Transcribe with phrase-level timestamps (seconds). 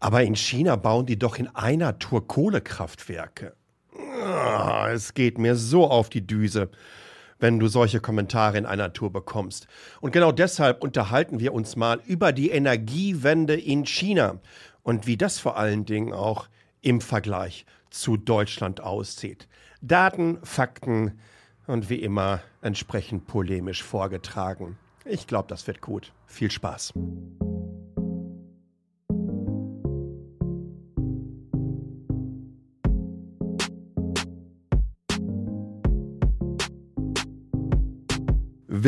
[0.00, 3.54] Aber in China bauen die doch in einer Tour Kohlekraftwerke.
[4.22, 6.70] Ah, es geht mir so auf die Düse,
[7.38, 9.66] wenn du solche Kommentare in einer Tour bekommst.
[10.00, 14.40] Und genau deshalb unterhalten wir uns mal über die Energiewende in China
[14.82, 16.48] und wie das vor allen Dingen auch
[16.82, 19.48] im Vergleich zu Deutschland aussieht.
[19.80, 21.18] Daten, Fakten
[21.66, 24.78] und wie immer entsprechend polemisch vorgetragen.
[25.04, 26.12] Ich glaube, das wird gut.
[26.26, 26.92] Viel Spaß.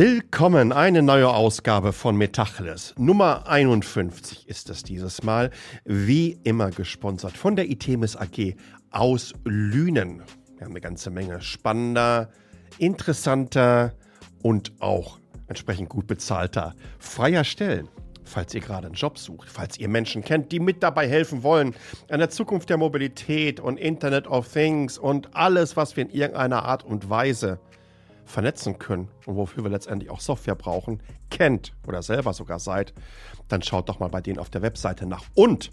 [0.01, 2.95] Willkommen, eine neue Ausgabe von Metacheles.
[2.98, 5.51] Nummer 51 ist es dieses Mal.
[5.84, 8.55] Wie immer gesponsert von der Itemis AG
[8.92, 10.23] aus Lünen.
[10.56, 12.30] Wir haben eine ganze Menge spannender,
[12.79, 13.92] interessanter
[14.41, 17.89] und auch entsprechend gut bezahlter freier Stellen.
[18.23, 21.75] Falls ihr gerade einen Job sucht, falls ihr Menschen kennt, die mit dabei helfen wollen
[22.09, 26.64] an der Zukunft der Mobilität und Internet of Things und alles, was wir in irgendeiner
[26.64, 27.58] Art und Weise
[28.29, 32.93] vernetzen können und wofür wir letztendlich auch Software brauchen, kennt oder selber sogar seid,
[33.48, 35.25] dann schaut doch mal bei denen auf der Webseite nach.
[35.35, 35.70] Und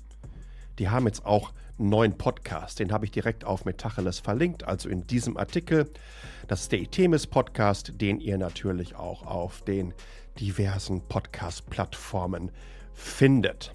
[0.79, 4.89] die haben jetzt auch einen neuen Podcast, den habe ich direkt auf Metacheles verlinkt, also
[4.89, 5.89] in diesem Artikel.
[6.47, 9.93] Das ist der Itemis Podcast, den ihr natürlich auch auf den
[10.39, 12.51] diversen Podcast-Plattformen
[12.93, 13.73] findet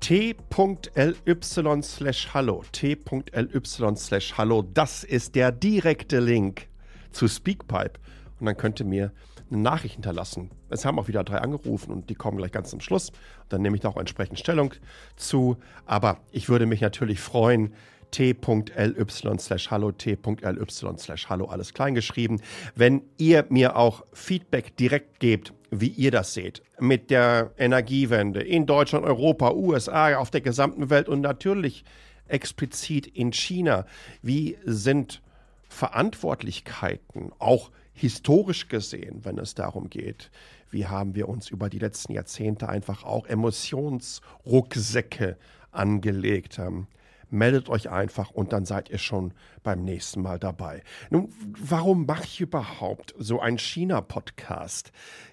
[0.00, 6.69] t.ly slash hallo, t.ly slash hallo, das ist der direkte Link
[7.12, 7.98] zu Speakpipe.
[8.38, 9.12] Und dann könnt ihr mir
[9.50, 10.50] eine Nachricht hinterlassen.
[10.68, 13.12] Es haben auch wieder drei angerufen und die kommen gleich ganz zum Schluss.
[13.48, 14.72] Dann nehme ich da auch entsprechend Stellung
[15.16, 15.56] zu.
[15.86, 17.74] Aber ich würde mich natürlich freuen,
[18.10, 18.94] t.ly
[19.38, 22.40] slash hallo, t.ly slash hallo, alles klein geschrieben.
[22.74, 28.66] Wenn ihr mir auch Feedback direkt gebt, wie ihr das seht, mit der Energiewende in
[28.66, 31.84] Deutschland, Europa, USA, auf der gesamten Welt und natürlich
[32.26, 33.86] explizit in China.
[34.22, 35.22] Wie sind
[35.70, 40.30] Verantwortlichkeiten, auch historisch gesehen, wenn es darum geht,
[40.70, 45.38] wie haben wir uns über die letzten Jahrzehnte einfach auch Emotionsrucksäcke
[45.70, 46.58] angelegt.
[46.58, 46.88] Ähm,
[47.30, 50.82] meldet euch einfach und dann seid ihr schon beim nächsten Mal dabei.
[51.10, 54.90] Nun, warum mache ich überhaupt so einen China-Podcast?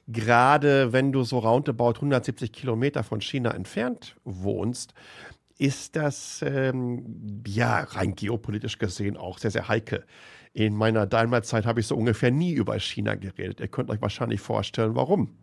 [0.07, 4.93] Gerade wenn du so roundabout 170 Kilometer von China entfernt wohnst,
[5.57, 10.05] ist das ähm, ja rein geopolitisch gesehen auch sehr, sehr heikel.
[10.57, 13.59] In meiner Daimler-Zeit habe ich so ungefähr nie über China geredet.
[13.59, 15.37] Ihr könnt euch wahrscheinlich vorstellen, warum.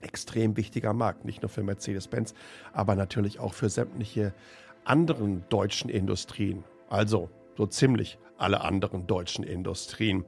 [0.00, 2.34] Extrem wichtiger Markt, nicht nur für Mercedes-Benz,
[2.72, 4.34] aber natürlich auch für sämtliche
[4.82, 6.64] anderen deutschen Industrien.
[6.88, 10.24] Also so ziemlich alle anderen deutschen Industrien.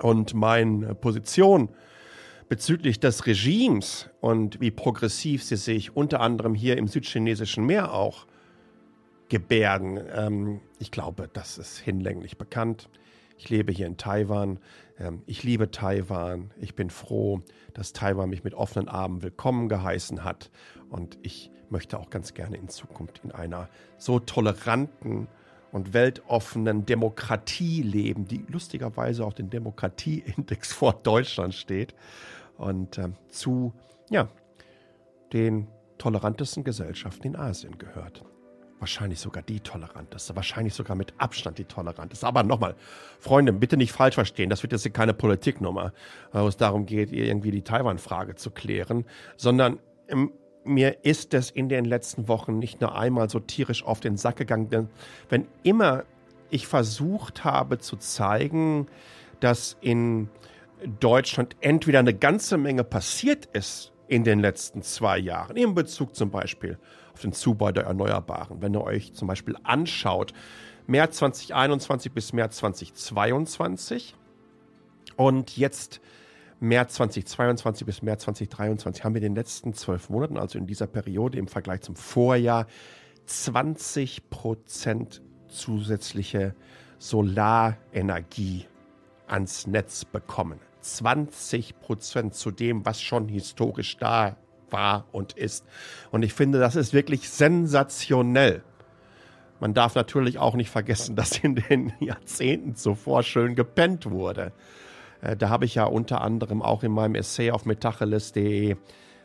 [0.00, 1.68] Und meine Position
[2.48, 8.26] bezüglich des Regimes und wie progressiv sie sich unter anderem hier im südchinesischen Meer auch
[9.28, 10.00] gebärden.
[10.10, 12.88] Ähm, ich glaube, das ist hinlänglich bekannt.
[13.38, 14.58] Ich lebe hier in Taiwan.
[14.98, 16.52] Ähm, ich liebe Taiwan.
[16.60, 17.42] Ich bin froh,
[17.74, 20.50] dass Taiwan mich mit offenen Armen willkommen geheißen hat.
[20.88, 25.28] Und ich möchte auch ganz gerne in Zukunft in einer so toleranten
[25.72, 31.94] und weltoffenen Demokratie leben, die lustigerweise auf den Demokratieindex vor Deutschland steht
[32.58, 33.72] und äh, zu
[34.10, 34.28] ja,
[35.32, 38.22] den tolerantesten Gesellschaften in Asien gehört
[38.82, 42.26] wahrscheinlich sogar die toleranteste, wahrscheinlich sogar mit Abstand die toleranteste.
[42.26, 42.74] Aber nochmal,
[43.20, 45.92] Freunde, bitte nicht falsch verstehen, das wird jetzt hier keine Politiknummer,
[46.32, 49.04] wo es darum geht, irgendwie die Taiwan-Frage zu klären,
[49.36, 49.78] sondern
[50.08, 50.32] ähm,
[50.64, 54.36] mir ist es in den letzten Wochen nicht nur einmal so tierisch auf den Sack
[54.36, 54.88] gegangen, denn
[55.28, 56.04] wenn immer
[56.50, 58.86] ich versucht habe zu zeigen,
[59.40, 60.28] dass in
[61.00, 66.30] Deutschland entweder eine ganze Menge passiert ist in den letzten zwei Jahren, in Bezug zum
[66.30, 66.78] Beispiel
[67.12, 68.60] auf den Zubau der Erneuerbaren.
[68.60, 70.32] Wenn ihr euch zum Beispiel anschaut,
[70.86, 74.16] März 2021 bis März 2022
[75.16, 76.00] und jetzt
[76.60, 80.86] März 2022 bis März 2023 haben wir in den letzten zwölf Monaten, also in dieser
[80.86, 82.66] Periode im Vergleich zum Vorjahr,
[83.26, 86.54] 20 Prozent zusätzliche
[86.98, 88.66] Solarenergie
[89.26, 90.60] ans Netz bekommen.
[90.82, 94.36] 20 Prozent zu dem, was schon historisch da
[94.72, 95.64] war und ist.
[96.10, 98.62] Und ich finde, das ist wirklich sensationell.
[99.60, 104.52] Man darf natürlich auch nicht vergessen, dass in den Jahrzehnten zuvor schön gepennt wurde.
[105.20, 108.76] Äh, da habe ich ja unter anderem auch in meinem Essay auf metacheles.de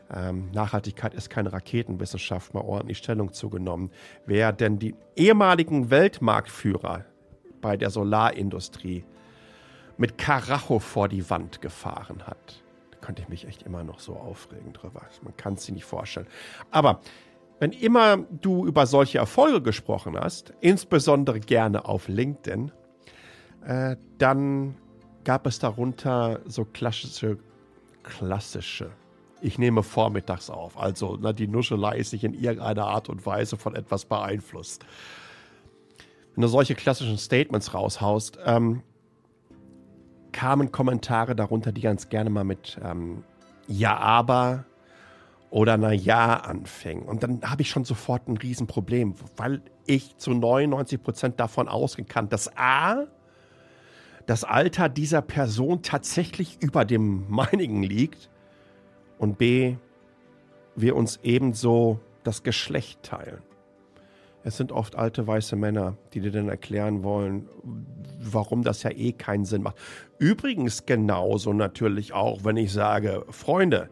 [0.09, 3.91] ähm, Nachhaltigkeit ist keine Raketenwissenschaft mal ordentlich Stellung zugenommen.
[4.25, 7.03] Wer denn die ehemaligen Weltmarktführer
[7.59, 9.03] bei der Solarindustrie
[9.97, 12.63] mit Karacho vor die Wand gefahren hat
[13.07, 15.01] könnte ich mich echt immer noch so aufregen drüber.
[15.23, 16.27] Man kann es sich nicht vorstellen.
[16.71, 16.99] Aber
[17.57, 22.69] wenn immer du über solche Erfolge gesprochen hast, insbesondere gerne auf LinkedIn,
[23.65, 24.75] äh, dann
[25.23, 27.37] gab es darunter so klassische,
[28.03, 28.91] klassische.
[29.39, 30.77] Ich nehme vormittags auf.
[30.77, 34.85] Also na, die Nuschelei ist nicht in irgendeiner Art und Weise von etwas beeinflusst.
[36.35, 38.83] Wenn du solche klassischen Statements raushaust, ähm,
[40.37, 43.23] kamen Kommentare darunter, die ganz gerne mal mit ähm,
[43.67, 44.65] Ja, aber
[45.49, 47.05] oder na ja anfängen.
[47.05, 52.07] Und dann habe ich schon sofort ein Riesenproblem, weil ich zu 99 Prozent davon ausgehen
[52.07, 53.05] kann, dass A,
[54.27, 58.29] das Alter dieser Person tatsächlich über dem meinigen liegt
[59.17, 59.77] und B,
[60.75, 63.41] wir uns ebenso das Geschlecht teilen.
[64.47, 67.49] Es sind oft alte weiße Männer, die dir dann erklären wollen,
[68.21, 69.75] warum das ja eh keinen Sinn macht.
[70.19, 73.89] Übrigens genauso natürlich auch, wenn ich sage, Freunde,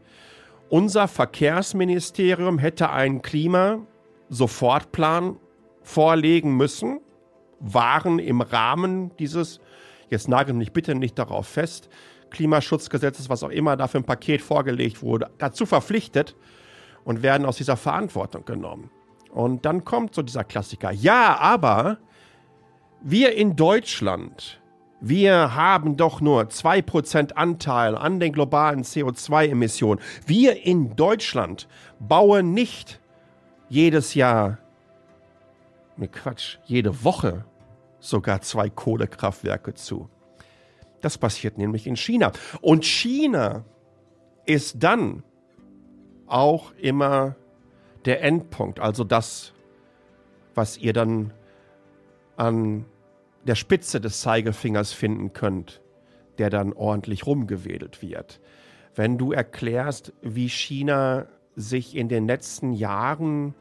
[0.69, 5.35] unser Verkehrsministerium hätte einen Klima-Sofortplan
[5.81, 7.01] vorlegen müssen,
[7.59, 9.59] waren im Rahmen dieses,
[10.09, 11.89] jetzt nagel mich bitte nicht darauf fest,
[12.29, 16.37] Klimaschutzgesetzes, was auch immer da für ein Paket vorgelegt wurde, dazu verpflichtet
[17.03, 18.89] und werden aus dieser Verantwortung genommen.
[19.35, 20.91] Und dann kommt so dieser Klassiker.
[20.91, 21.99] Ja, aber
[23.01, 24.59] wir in Deutschland
[25.07, 30.01] wir haben doch nur 2% Anteil an den globalen CO2-Emissionen.
[30.25, 31.67] Wir in Deutschland
[31.99, 32.99] bauen nicht
[33.69, 34.57] jedes Jahr,
[35.97, 37.45] ne Quatsch, jede Woche
[37.99, 40.09] sogar zwei Kohlekraftwerke zu.
[41.01, 42.31] Das passiert nämlich in China.
[42.61, 43.63] Und China
[44.45, 45.23] ist dann
[46.25, 47.35] auch immer
[48.05, 49.53] der Endpunkt, also das,
[50.53, 51.33] was ihr dann
[52.37, 52.85] an
[53.45, 55.81] der Spitze des Zeigefingers finden könnt,
[56.37, 58.39] der dann ordentlich rumgewedelt wird.
[58.95, 63.53] Wenn du erklärst, wie China sich in den letzten Jahren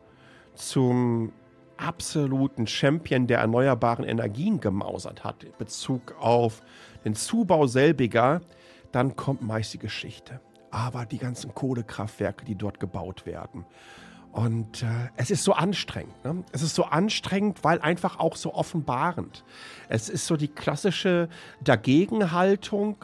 [0.54, 1.32] zum
[1.76, 6.62] absoluten Champion der erneuerbaren Energien gemausert hat, in Bezug auf
[7.04, 8.40] den Zubau selbiger,
[8.92, 10.40] dann kommt meist die Geschichte.
[10.70, 13.64] Aber die ganzen Kohlekraftwerke, die dort gebaut werden,
[14.34, 14.86] und äh,
[15.16, 16.24] es ist so anstrengend.
[16.24, 16.42] Ne?
[16.50, 19.44] Es ist so anstrengend, weil einfach auch so offenbarend.
[19.88, 21.28] Es ist so die klassische
[21.62, 22.96] Dagegenhaltung,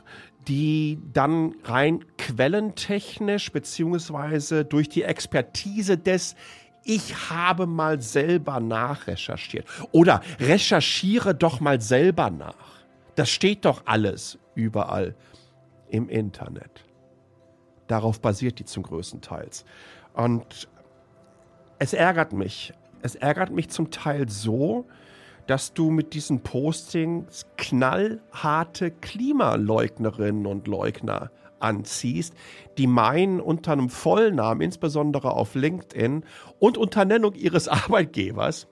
[0.49, 6.35] die dann rein quellentechnisch beziehungsweise durch die Expertise des
[6.82, 12.82] ich habe mal selber nachrecherchiert oder recherchiere doch mal selber nach.
[13.15, 15.15] Das steht doch alles überall
[15.91, 16.85] im Internet.
[17.87, 19.65] Darauf basiert die zum größten Teils.
[20.15, 20.69] Und
[21.81, 22.73] es ärgert mich.
[23.03, 24.87] Es ärgert mich zum Teil so,
[25.47, 32.35] dass du mit diesen Postings knallharte Klimaleugnerinnen und Leugner anziehst,
[32.79, 36.25] die meinen, unter einem Vollnamen, insbesondere auf LinkedIn
[36.59, 38.69] und unter Nennung ihres Arbeitgebers,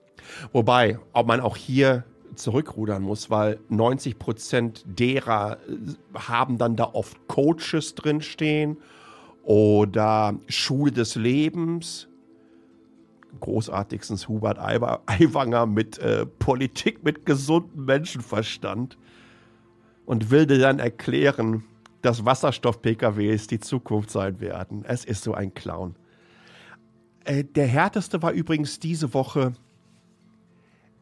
[0.53, 6.91] wobei ob man auch hier zurückrudern muss, weil 90 Prozent derer äh, haben dann da
[6.93, 8.77] oft Coaches drinstehen
[9.43, 12.08] oder Schule des Lebens
[13.41, 18.99] großartigstens Hubert Aiwanger mit äh, Politik mit gesundem Menschenverstand
[20.07, 21.65] und will dir dann erklären,
[22.03, 24.85] dass Wasserstoff-PKWs die Zukunft sein werden.
[24.87, 25.97] Es ist so ein Clown.
[27.25, 29.53] Äh, der härteste war übrigens diese Woche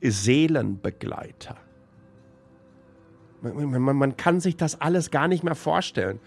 [0.02, 1.56] Seelenbegleiter.
[3.42, 6.20] Man, man, man kann sich das alles gar nicht mehr vorstellen.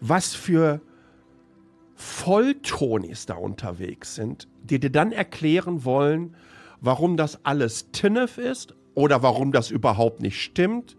[0.00, 0.80] Was für
[2.04, 6.36] Volltonis da unterwegs sind, die dir dann erklären wollen,
[6.80, 10.98] warum das alles Tinnef ist oder warum das überhaupt nicht stimmt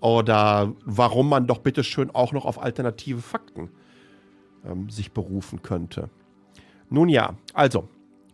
[0.00, 3.70] oder warum man doch bitte schön auch noch auf alternative Fakten
[4.64, 6.08] ähm, sich berufen könnte.
[6.88, 7.88] Nun ja, also,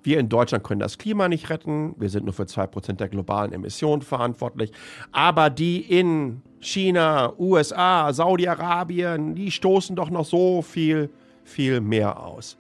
[0.05, 1.95] wir in Deutschland können das Klima nicht retten.
[1.99, 4.71] Wir sind nur für 2% der globalen Emissionen verantwortlich.
[5.11, 11.11] Aber die in China, USA, Saudi-Arabien, die stoßen doch noch so viel
[11.45, 12.57] viel mehr aus.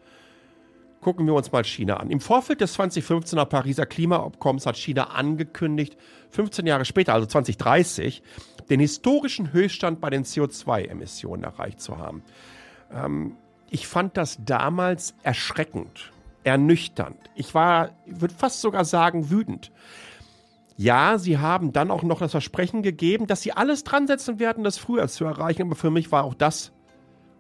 [1.00, 2.10] Gucken wir uns mal China an.
[2.10, 5.96] Im Vorfeld des 2015er Pariser Klimaabkommens hat China angekündigt,
[6.30, 8.22] 15 Jahre später, also 2030,
[8.70, 12.22] den historischen Höchststand bei den CO2-Emissionen erreicht zu haben.
[12.92, 13.36] Ähm,
[13.68, 16.12] ich fand das damals erschreckend,
[16.44, 17.16] ernüchternd.
[17.34, 19.72] Ich war, ich würde fast sogar sagen, wütend.
[20.76, 24.62] Ja, sie haben dann auch noch das Versprechen gegeben, dass sie alles dran setzen werden,
[24.62, 26.72] das früher zu erreichen, aber für mich war auch das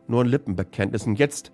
[0.08, 1.06] nur ein Lippenbekenntnis.
[1.06, 1.52] Und jetzt,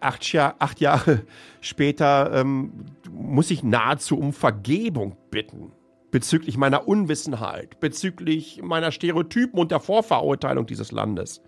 [0.00, 1.22] acht, Jahr, acht Jahre
[1.60, 5.72] später, ähm, muss ich nahezu um Vergebung bitten
[6.10, 11.40] bezüglich meiner Unwissenheit, bezüglich meiner Stereotypen und der Vorverurteilung dieses Landes.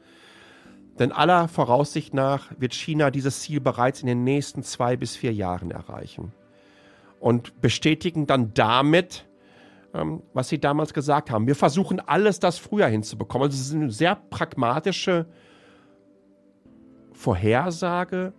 [0.98, 5.32] Denn aller Voraussicht nach wird China dieses Ziel bereits in den nächsten zwei bis vier
[5.32, 6.32] Jahren erreichen.
[7.22, 9.26] und bestätigen dann damit,
[9.94, 11.46] ähm, was sie damals gesagt haben.
[11.46, 13.46] Wir versuchen alles, das früher hinzubekommen.
[13.46, 15.26] Also es ist eine sehr pragmatische
[17.22, 18.32] Vorhersage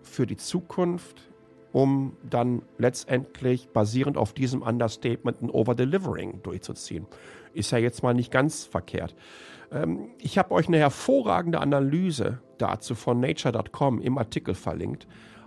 [0.00, 1.30] für die Zukunft,
[1.72, 7.06] um dann letztendlich basierend auf diesem Understatement ein Overdelivering durchzuziehen.
[7.52, 9.14] Ist ja jetzt mal nicht ganz verkehrt.
[9.70, 15.06] Ähm, ich habe euch eine hervorragende Analyse dazu von nature.com im Artikel verlinkt.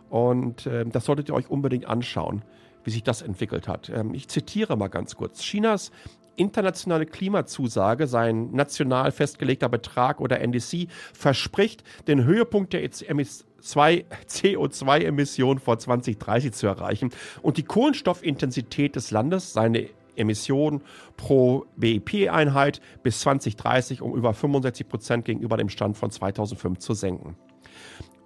[0.10, 2.44] Und äh, das solltet ihr euch unbedingt anschauen,
[2.84, 3.90] wie sich das entwickelt hat.
[3.90, 5.42] Ähm, ich zitiere mal ganz kurz.
[5.42, 5.90] Chinas
[6.36, 16.54] internationale Klimazusage, sein national festgelegter Betrag oder NDC, verspricht, den Höhepunkt der CO2-Emissionen vor 2030
[16.54, 17.12] zu erreichen
[17.42, 20.82] und die Kohlenstoffintensität des Landes, seine Emissionen
[21.18, 27.36] pro BIP-Einheit bis 2030 um über 65 Prozent gegenüber dem Stand von 2005 zu senken.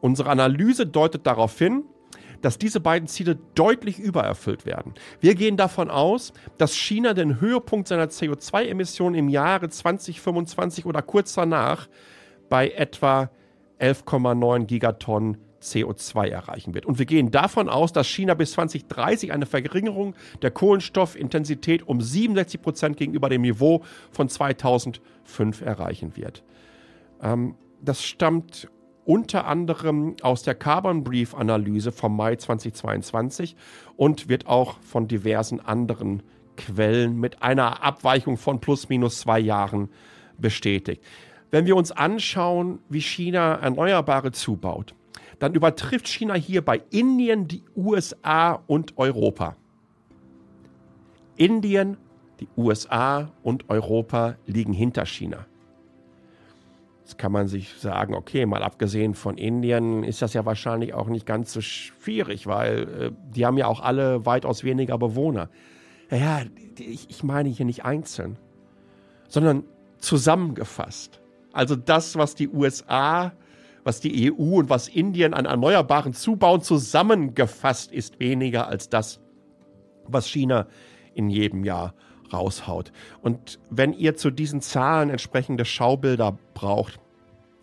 [0.02, 1.86] Unsere Analyse deutet darauf hin,
[2.42, 4.94] dass diese beiden Ziele deutlich übererfüllt werden.
[5.20, 11.34] Wir gehen davon aus, dass China den Höhepunkt seiner CO2-Emissionen im Jahre 2025 oder kurz
[11.34, 11.88] danach
[12.50, 13.30] bei etwa
[13.80, 16.86] 11,9 Gigatonnen CO2 erreichen wird.
[16.86, 22.62] Und wir gehen davon aus, dass China bis 2030 eine Verringerung der Kohlenstoffintensität um 67
[22.62, 26.44] Prozent gegenüber dem Niveau von 2005 erreichen wird.
[27.22, 28.70] Ähm, das stammt
[29.08, 33.56] unter anderem aus der Carbon Brief Analyse vom Mai 2022
[33.96, 36.24] und wird auch von diversen anderen
[36.58, 39.88] Quellen mit einer Abweichung von plus minus zwei Jahren
[40.38, 41.02] bestätigt.
[41.52, 44.94] Wenn wir uns anschauen, wie China Erneuerbare zubaut,
[45.40, 49.56] dann übertrifft China hier bei Indien die USA und Europa.
[51.38, 51.96] Indien,
[52.42, 55.46] die USA und Europa liegen hinter China.
[57.08, 61.08] Jetzt kann man sich sagen, okay, mal abgesehen von Indien ist das ja wahrscheinlich auch
[61.08, 65.48] nicht ganz so schwierig, weil äh, die haben ja auch alle weitaus weniger Bewohner.
[66.12, 66.42] Ja,
[66.78, 68.38] ich, ich meine hier nicht einzeln,
[69.30, 69.64] sondern
[70.00, 71.22] zusammengefasst.
[71.54, 73.32] Also das, was die USA,
[73.86, 79.22] was die EU und was Indien an Erneuerbaren zubauen, zusammengefasst ist weniger als das,
[80.06, 80.68] was China
[81.14, 81.94] in jedem Jahr
[82.32, 82.92] raushaut.
[83.22, 87.00] Und wenn ihr zu diesen Zahlen entsprechende Schaubilder braucht,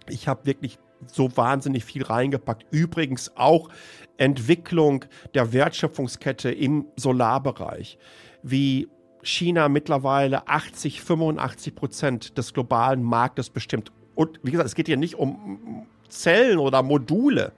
[0.08, 2.66] ich habe wirklich so wahnsinnig viel reingepackt.
[2.70, 3.68] Übrigens auch
[4.16, 5.04] Entwicklung
[5.34, 7.98] der Wertschöpfungskette im Solarbereich,
[8.42, 8.88] wie
[9.22, 13.90] China mittlerweile 80, 85 Prozent des globalen Marktes bestimmt.
[14.14, 17.52] Und wie gesagt, es geht hier nicht um Zellen oder Module,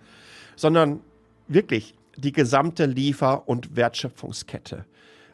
[0.55, 1.01] sondern
[1.49, 4.87] wirklich die gesamte Liefer- und Wertschöpfungskette,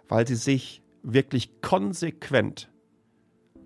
[0.09, 2.71] weil sie sich wirklich konsequent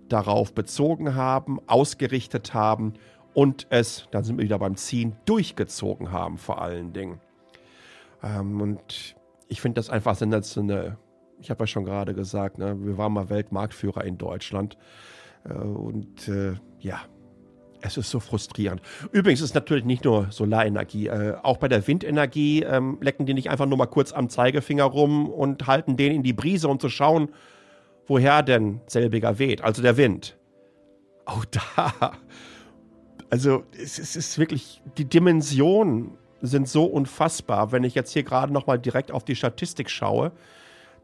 [0.09, 2.93] darauf bezogen haben, ausgerichtet haben
[3.33, 7.19] und es, dann sind wir wieder beim Ziehen, durchgezogen haben vor allen Dingen.
[8.23, 9.15] Ähm, und
[9.47, 10.97] ich finde das einfach sensationell.
[11.39, 14.77] Ich habe ja schon gerade gesagt, ne, wir waren mal Weltmarktführer in Deutschland.
[15.43, 17.01] Äh, und äh, ja,
[17.81, 18.81] es ist so frustrierend.
[19.11, 21.07] Übrigens ist natürlich nicht nur Solarenergie.
[21.07, 24.85] Äh, auch bei der Windenergie ähm, lecken die nicht einfach nur mal kurz am Zeigefinger
[24.85, 27.29] rum und halten den in die Brise, um zu schauen,
[28.07, 29.61] woher denn selbiger weht.
[29.63, 30.37] Also der Wind.
[31.25, 31.45] Auch
[31.77, 32.13] da.
[33.29, 37.71] Also es, es ist wirklich, die Dimensionen sind so unfassbar.
[37.71, 40.31] Wenn ich jetzt hier gerade noch mal direkt auf die Statistik schaue,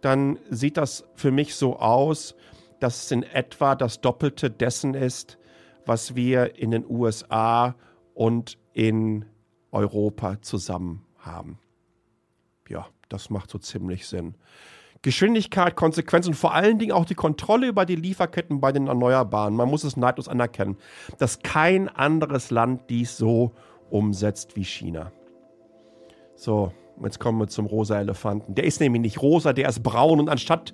[0.02, 2.36] dann sieht das für mich so aus,
[2.80, 5.38] dass es in etwa das Doppelte dessen ist,
[5.86, 7.76] was wir in den USA
[8.14, 9.26] und in
[9.72, 11.60] Europa zusammen haben.
[12.70, 14.36] Ja, das macht so ziemlich Sinn.
[15.02, 19.54] Geschwindigkeit, Konsequenz und vor allen Dingen auch die Kontrolle über die Lieferketten bei den Erneuerbaren.
[19.54, 20.78] Man muss es neidlos anerkennen,
[21.18, 23.52] dass kein anderes Land dies so
[23.90, 25.12] umsetzt wie China.
[26.36, 26.72] So,
[27.04, 28.56] jetzt kommen wir zum rosa Elefanten.
[28.56, 30.74] Der ist nämlich nicht rosa, der ist braun und anstatt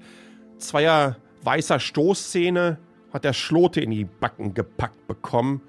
[0.59, 2.77] zweier weißer Stoßzähne
[3.11, 5.61] hat er Schlote in die Backen gepackt bekommen,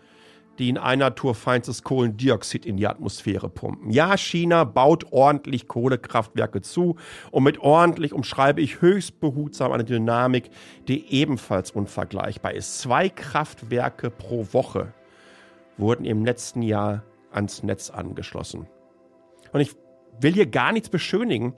[0.59, 3.90] die in einer Tour feinstes Kohlendioxid in die Atmosphäre pumpen.
[3.90, 6.97] Ja, China baut ordentlich Kohlekraftwerke zu
[7.30, 10.50] und mit ordentlich umschreibe ich höchst behutsam eine Dynamik,
[10.87, 12.78] die ebenfalls unvergleichbar ist.
[12.78, 14.92] Zwei Kraftwerke pro Woche
[15.78, 18.66] wurden im letzten Jahr ans Netz angeschlossen.
[19.52, 19.75] Und ich
[20.20, 21.54] will hier gar nichts beschönigen,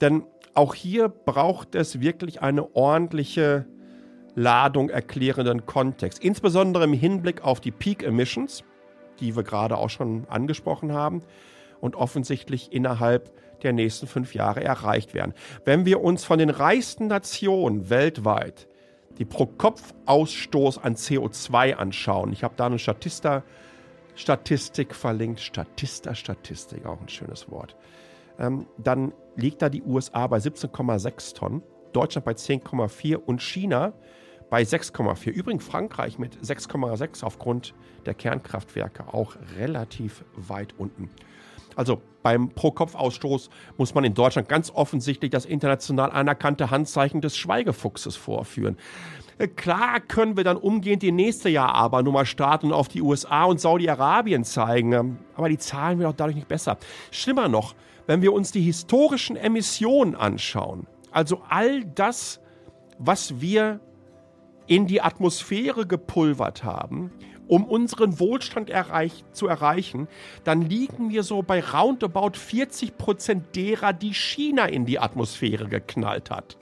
[0.00, 3.66] denn auch hier braucht es wirklich eine ordentliche
[4.34, 6.22] Ladung erklärenden Kontext.
[6.22, 8.64] Insbesondere im Hinblick auf die Peak Emissions,
[9.20, 11.22] die wir gerade auch schon angesprochen haben
[11.80, 15.34] und offensichtlich innerhalb der nächsten fünf Jahre erreicht werden.
[15.64, 18.68] Wenn wir uns von den reichsten Nationen weltweit
[19.18, 23.44] die Pro-Kopf-Ausstoß an CO2 anschauen, ich habe da eine Statista,
[24.14, 27.76] Statistik verlinkt, Statista, Statistik, auch ein schönes Wort.
[28.38, 31.62] ähm, dann liegt da die USA bei 17,6 Tonnen,
[31.92, 33.92] Deutschland bei 10,4 und China
[34.50, 35.30] bei 6,4.
[35.30, 41.08] Übrigens Frankreich mit 6,6 aufgrund der Kernkraftwerke auch relativ weit unten.
[41.74, 48.16] Also beim Pro-Kopf-Ausstoß muss man in Deutschland ganz offensichtlich das international anerkannte Handzeichen des Schweigefuchses
[48.16, 48.76] vorführen.
[49.38, 52.88] Äh, klar können wir dann umgehend die nächste Jahr aber nur mal starten und auf
[52.88, 54.92] die USA und Saudi-Arabien zeigen.
[54.92, 56.78] Ähm, aber die Zahlen werden auch dadurch nicht besser.
[57.10, 57.74] Schlimmer noch,
[58.06, 62.40] wenn wir uns die historischen Emissionen anschauen, also all das,
[62.98, 63.80] was wir
[64.66, 67.10] in die Atmosphäre gepulvert haben,
[67.48, 70.08] um unseren Wohlstand erreich, zu erreichen,
[70.44, 76.30] dann liegen wir so bei roundabout 40 Prozent derer, die China in die Atmosphäre geknallt
[76.30, 76.56] hat.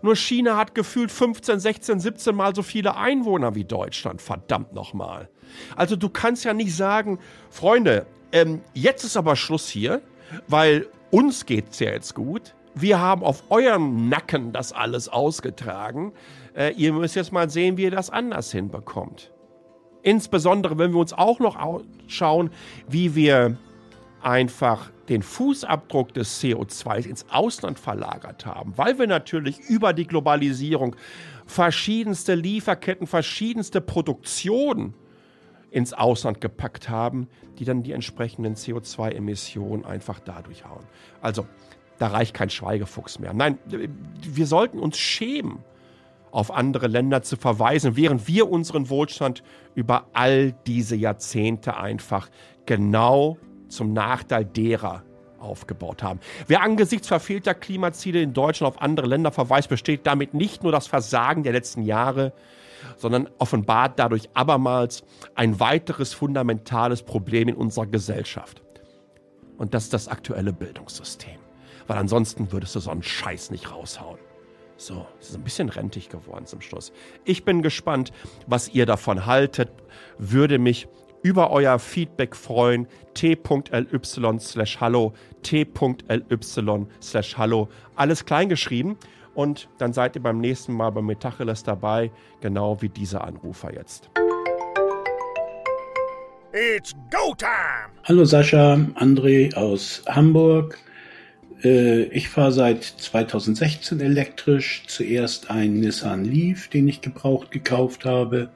[0.00, 4.20] Nur China hat gefühlt 15, 16, 17 Mal so viele Einwohner wie Deutschland.
[4.20, 5.30] Verdammt nochmal.
[5.76, 10.02] Also du kannst ja nicht sagen, Freunde, ähm, jetzt ist aber Schluss hier,
[10.46, 12.54] weil uns geht's ja jetzt gut.
[12.74, 16.12] Wir haben auf eurem Nacken das alles ausgetragen.
[16.56, 19.32] Äh, ihr müsst jetzt mal sehen, wie ihr das anders hinbekommt.
[20.02, 22.50] Insbesondere, wenn wir uns auch noch schauen,
[22.88, 23.56] wie wir
[24.20, 30.96] einfach den Fußabdruck des CO2 ins Ausland verlagert haben, weil wir natürlich über die Globalisierung
[31.46, 34.94] verschiedenste Lieferketten, verschiedenste Produktionen
[35.70, 37.28] ins Ausland gepackt haben,
[37.58, 40.84] die dann die entsprechenden CO2-Emissionen einfach dadurch hauen.
[41.20, 41.46] Also,
[41.98, 43.32] da reicht kein Schweigefuchs mehr.
[43.32, 45.64] Nein, wir sollten uns schämen
[46.30, 52.28] auf andere Länder zu verweisen, während wir unseren Wohlstand über all diese Jahrzehnte einfach
[52.66, 55.04] genau zum Nachteil derer
[55.38, 56.20] aufgebaut haben.
[56.48, 60.86] Wer angesichts verfehlter Klimaziele in Deutschland auf andere Länder verweist, besteht damit nicht nur das
[60.86, 62.32] Versagen der letzten Jahre,
[62.96, 68.62] sondern offenbart dadurch abermals ein weiteres fundamentales Problem in unserer Gesellschaft.
[69.56, 71.43] Und das ist das aktuelle Bildungssystem.
[71.86, 74.18] Weil ansonsten würdest du so einen Scheiß nicht raushauen.
[74.76, 76.92] So, es ist ein bisschen rentig geworden zum Schluss.
[77.24, 78.12] Ich bin gespannt,
[78.46, 79.70] was ihr davon haltet.
[80.18, 80.88] Würde mich
[81.22, 82.86] über euer Feedback freuen.
[83.14, 87.68] t.ly slash hallo, t.ly slash hallo.
[87.94, 88.96] Alles kleingeschrieben.
[89.34, 94.10] Und dann seid ihr beim nächsten Mal bei Metacheles dabei, genau wie dieser Anrufer jetzt.
[96.52, 97.90] It's go time!
[98.04, 100.78] Hallo Sascha, André aus Hamburg.
[101.62, 104.84] Äh, ich fahre seit 2016 elektrisch.
[104.86, 108.50] Zuerst einen Nissan Leaf, den ich gebraucht gekauft habe,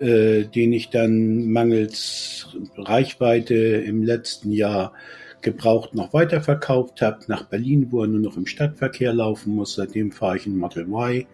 [0.00, 4.92] äh, den ich dann mangels Reichweite im letzten Jahr
[5.40, 9.74] gebraucht noch weiterverkauft habe nach Berlin, wo er nur noch im Stadtverkehr laufen muss.
[9.74, 11.26] Seitdem fahre ich einen Model Y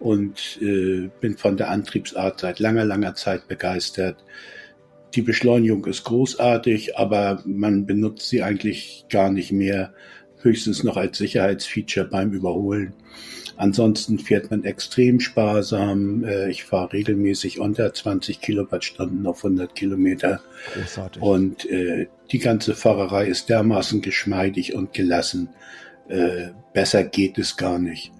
[0.00, 4.24] und äh, bin von der Antriebsart seit langer, langer Zeit begeistert.
[5.14, 9.94] Die Beschleunigung ist großartig, aber man benutzt sie eigentlich gar nicht mehr,
[10.42, 12.92] höchstens noch als Sicherheitsfeature beim Überholen.
[13.56, 16.24] Ansonsten fährt man extrem sparsam.
[16.24, 20.40] Äh, ich fahre regelmäßig unter 20 Kilowattstunden auf 100 Kilometer.
[20.74, 21.22] Großartig.
[21.22, 25.48] Und äh, die ganze Fahrerei ist dermaßen geschmeidig und gelassen.
[26.08, 28.12] Äh, besser geht es gar nicht.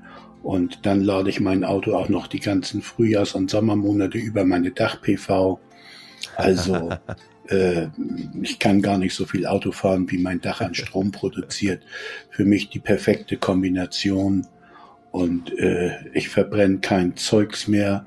[0.43, 4.71] Und dann lade ich mein Auto auch noch die ganzen Frühjahrs- und Sommermonate über meine
[4.71, 5.59] Dach-PV.
[6.37, 6.91] Also
[7.49, 7.89] äh,
[8.43, 11.83] ich kann gar nicht so viel Auto fahren, wie mein Dach an Strom produziert.
[12.31, 14.47] Für mich die perfekte Kombination.
[15.11, 18.07] Und äh, ich verbrenne kein Zeugs mehr.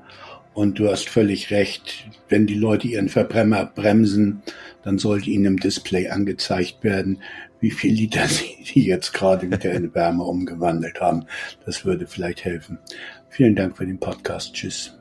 [0.52, 4.42] Und du hast völlig recht, wenn die Leute ihren Verbrenner bremsen,
[4.82, 7.22] dann sollte ihnen im Display angezeigt werden,
[7.60, 11.24] wie viel Liter sie jetzt gerade wieder in Wärme umgewandelt haben.
[11.66, 12.78] Das würde vielleicht helfen.
[13.28, 14.54] Vielen Dank für den Podcast.
[14.54, 14.99] Tschüss.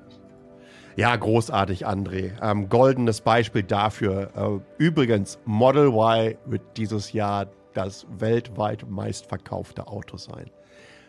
[1.00, 2.34] Ja, großartig, André.
[2.42, 4.32] Ähm, goldenes Beispiel dafür.
[4.36, 10.50] Äh, übrigens, Model Y wird dieses Jahr das weltweit meistverkaufte Auto sein.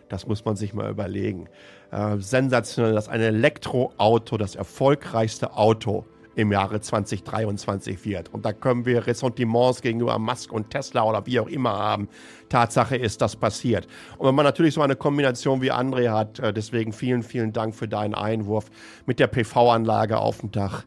[0.09, 1.49] Das muss man sich mal überlegen.
[1.91, 6.05] Äh, sensationell, dass ein Elektroauto das erfolgreichste Auto
[6.37, 8.33] im Jahre 2023 wird.
[8.33, 12.09] Und da können wir Ressentiments gegenüber Musk und Tesla oder wie auch immer haben.
[12.49, 13.87] Tatsache ist, das passiert.
[14.19, 17.75] Und wenn man natürlich so eine Kombination wie André hat, äh, deswegen vielen, vielen Dank
[17.75, 18.71] für deinen Einwurf
[19.07, 20.85] mit der PV-Anlage auf dem Dach.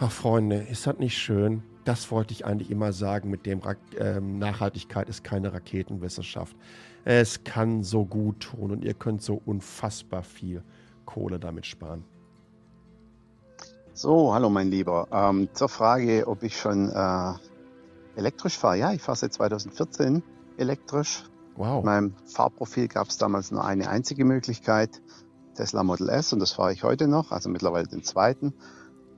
[0.00, 1.62] Ach, Freunde, ist das nicht schön?
[1.84, 6.54] Das wollte ich eigentlich immer sagen, mit dem Ra ähm, Nachhaltigkeit ist keine Raketenwissenschaft.
[7.04, 10.62] Es kann so gut tun und ihr könnt so unfassbar viel
[11.06, 12.04] Kohle damit sparen.
[14.00, 15.08] So, hallo mein Lieber.
[15.10, 17.32] Ähm, zur Frage, ob ich schon äh,
[18.14, 18.78] elektrisch fahre.
[18.78, 20.22] Ja, ich fahre seit 2014
[20.56, 21.24] elektrisch.
[21.56, 21.80] Wow.
[21.80, 25.02] In meinem Fahrprofil gab es damals nur eine einzige Möglichkeit,
[25.56, 28.54] Tesla Model S, und das fahre ich heute noch, also mittlerweile den zweiten.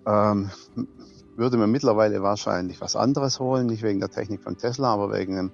[0.07, 0.49] Ähm,
[1.37, 5.37] würde mir mittlerweile wahrscheinlich was anderes holen, nicht wegen der Technik von Tesla, aber wegen
[5.39, 5.53] einem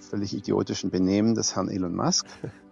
[0.00, 2.26] völlig idiotischen Benehmen des Herrn Elon Musk.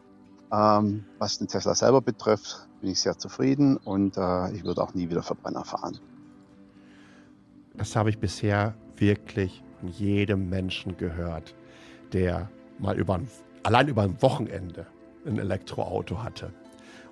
[0.52, 4.94] ähm, was den Tesla selber betrifft, bin ich sehr zufrieden und äh, ich würde auch
[4.94, 5.98] nie wieder Verbrenner fahren.
[7.74, 11.54] Das habe ich bisher wirklich von jedem Menschen gehört,
[12.12, 13.28] der mal über ein,
[13.62, 14.86] allein über ein Wochenende
[15.26, 16.52] ein Elektroauto hatte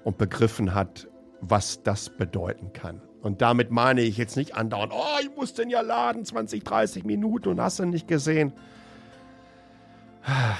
[0.05, 1.09] und begriffen hat,
[1.40, 3.03] was das bedeuten kann.
[3.20, 7.05] Und damit meine ich jetzt nicht andauernd, oh, ich muss den ja laden, 20, 30
[7.05, 8.53] Minuten und hast du nicht gesehen.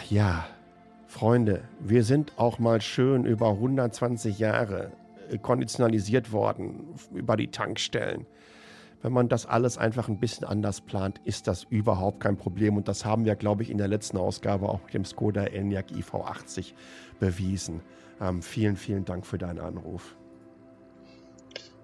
[0.09, 0.47] Ja,
[1.15, 4.91] Freunde, wir sind auch mal schön über 120 Jahre
[5.43, 8.27] konditionalisiert worden über die Tankstellen.
[9.01, 12.77] Wenn man das alles einfach ein bisschen anders plant, ist das überhaupt kein Problem.
[12.77, 15.93] Und das haben wir, glaube ich, in der letzten Ausgabe auch mit dem Skoda Enyaq
[15.93, 16.73] iV80
[17.21, 17.81] bewiesen.
[18.21, 20.17] Ähm, vielen, vielen Dank für deinen Anruf.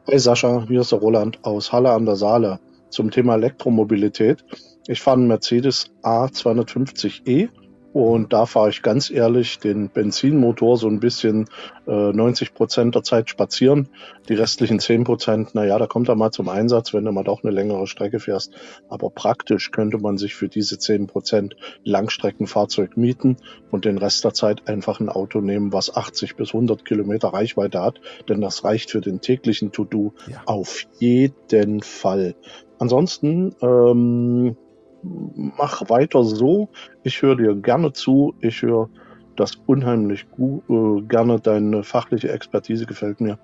[0.06, 4.44] Hey Sascha, hier ist der Roland aus Halle an der Saale zum Thema Elektromobilität.
[4.88, 7.48] Ich fahre einen Mercedes A250e
[7.92, 11.46] und da fahre ich ganz ehrlich den Benzinmotor so ein bisschen
[11.88, 13.88] äh, 90 Prozent der Zeit spazieren.
[14.28, 17.42] Die restlichen 10 Prozent, naja, da kommt er mal zum Einsatz, wenn du mal doch
[17.42, 18.52] eine längere Strecke fährst.
[18.88, 23.38] Aber praktisch könnte man sich für diese 10 Prozent Langstreckenfahrzeug mieten
[23.72, 27.82] und den Rest der Zeit einfach ein Auto nehmen, was 80 bis 100 Kilometer Reichweite
[27.82, 28.00] hat.
[28.28, 30.42] Denn das reicht für den täglichen To-Do ja.
[30.46, 32.36] auf jeden Fall.
[32.78, 34.56] Ansonsten ähm,
[35.02, 36.68] mach weiter so.
[37.02, 38.34] Ich höre dir gerne zu.
[38.40, 38.88] Ich höre
[39.36, 41.40] das unheimlich gut, äh, gerne.
[41.40, 43.38] Deine fachliche Expertise gefällt mir.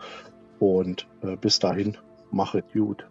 [0.59, 1.97] Und äh, bis dahin,
[2.31, 3.07] mach es gut.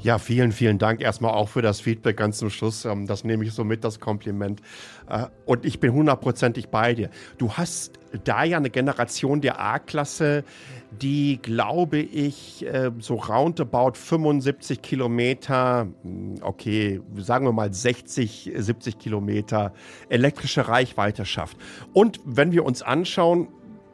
[0.00, 2.84] Ja, vielen, vielen Dank erstmal auch für das Feedback ganz zum Schluss.
[2.84, 4.60] Ähm, das nehme ich so mit, das Kompliment.
[5.08, 7.10] Äh, und ich bin hundertprozentig bei dir.
[7.36, 10.44] Du hast da ja eine Generation der A-Klasse,
[11.02, 19.00] die, glaube ich, äh, so roundabout 75 Kilometer, hm, okay, sagen wir mal 60, 70
[19.00, 19.72] Kilometer
[20.08, 21.56] elektrische Reichweite schafft.
[21.92, 23.48] Und wenn wir uns anschauen,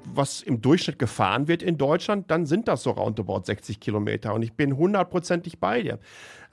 [0.06, 4.34] was im Durchschnitt gefahren wird in Deutschland, dann sind das so roundabout 60 Kilometer.
[4.34, 5.98] Und ich bin hundertprozentig bei dir.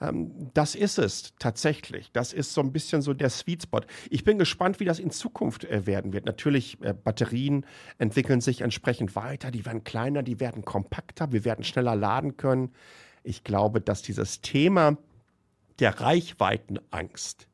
[0.00, 2.10] Ähm, das ist es tatsächlich.
[2.12, 3.80] Das ist so ein bisschen so der Sweet Spot.
[4.10, 6.26] Ich bin gespannt, wie das in Zukunft äh, werden wird.
[6.26, 7.66] Natürlich, äh, Batterien
[7.98, 9.50] entwickeln sich entsprechend weiter.
[9.50, 11.32] Die werden kleiner, die werden kompakter.
[11.32, 12.72] Wir werden schneller laden können.
[13.22, 14.96] Ich glaube, dass dieses Thema
[15.78, 17.46] der Reichweitenangst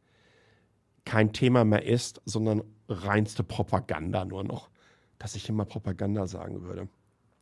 [1.04, 4.68] kein Thema mehr ist, sondern reinste Propaganda nur noch
[5.18, 6.88] dass ich immer Propaganda sagen würde.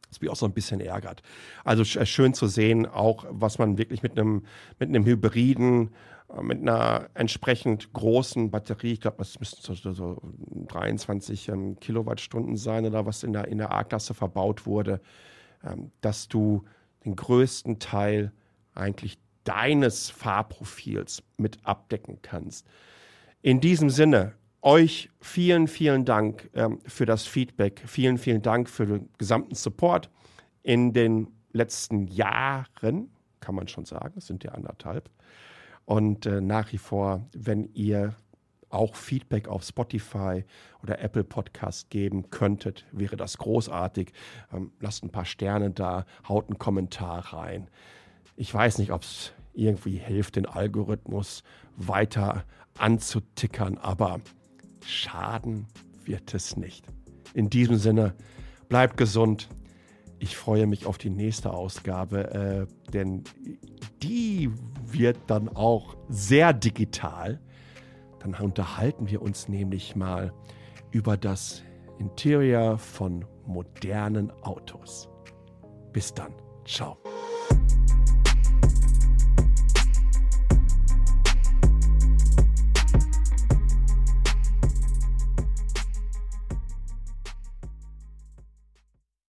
[0.09, 1.23] Das mich auch so ein bisschen ärgert.
[1.65, 4.45] Also äh, schön zu sehen, auch was man wirklich mit einem,
[4.79, 5.91] mit einem Hybriden,
[6.35, 10.23] äh, mit einer entsprechend großen Batterie, ich glaube, das müssten so, so
[10.69, 15.01] 23 ähm, Kilowattstunden sein oder was in der, in der A-Klasse verbaut wurde,
[15.65, 16.65] ähm, dass du
[17.05, 18.33] den größten Teil
[18.75, 22.67] eigentlich deines Fahrprofils mit abdecken kannst.
[23.43, 27.83] In diesem Sinne, euch vielen, vielen Dank ähm, für das Feedback.
[27.87, 30.11] Vielen, vielen Dank für den gesamten Support
[30.63, 34.15] in den letzten Jahren, kann man schon sagen.
[34.17, 35.11] Es sind ja anderthalb.
[35.85, 38.15] Und äh, nach wie vor, wenn ihr
[38.69, 40.45] auch Feedback auf Spotify
[40.83, 44.13] oder Apple Podcast geben könntet, wäre das großartig.
[44.53, 47.71] Ähm, lasst ein paar Sterne da, haut einen Kommentar rein.
[48.37, 51.43] Ich weiß nicht, ob es irgendwie hilft, den Algorithmus
[51.77, 52.45] weiter
[52.79, 54.21] anzutickern, aber
[54.87, 55.67] Schaden
[56.05, 56.87] wird es nicht.
[57.35, 58.15] In diesem Sinne,
[58.69, 59.49] bleibt gesund.
[60.19, 63.25] Ich freue mich auf die nächste Ausgabe, äh, denn
[64.03, 64.51] die
[64.85, 67.41] wird dann auch sehr digital.
[68.21, 70.33] Dann unterhalten wir uns nämlich mal
[70.91, 71.63] über das
[71.99, 75.09] Interior von modernen Autos.
[75.93, 76.33] Bis dann.
[76.65, 76.97] Ciao.